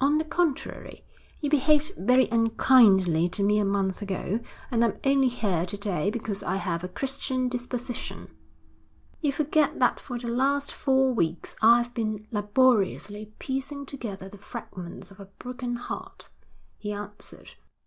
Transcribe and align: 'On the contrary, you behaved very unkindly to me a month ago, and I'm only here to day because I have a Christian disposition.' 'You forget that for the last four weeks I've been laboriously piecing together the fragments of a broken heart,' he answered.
'On 0.00 0.16
the 0.16 0.24
contrary, 0.24 1.04
you 1.42 1.50
behaved 1.50 1.92
very 1.94 2.26
unkindly 2.30 3.28
to 3.28 3.42
me 3.42 3.58
a 3.58 3.64
month 3.66 4.00
ago, 4.00 4.40
and 4.70 4.82
I'm 4.82 4.98
only 5.04 5.28
here 5.28 5.66
to 5.66 5.76
day 5.76 6.08
because 6.10 6.42
I 6.42 6.56
have 6.56 6.82
a 6.82 6.88
Christian 6.88 7.46
disposition.' 7.46 8.34
'You 9.20 9.32
forget 9.32 9.78
that 9.78 10.00
for 10.00 10.18
the 10.18 10.28
last 10.28 10.72
four 10.72 11.12
weeks 11.12 11.56
I've 11.60 11.92
been 11.92 12.26
laboriously 12.30 13.34
piecing 13.38 13.84
together 13.84 14.30
the 14.30 14.38
fragments 14.38 15.10
of 15.10 15.20
a 15.20 15.26
broken 15.26 15.76
heart,' 15.76 16.30
he 16.78 16.90
answered. 16.92 17.50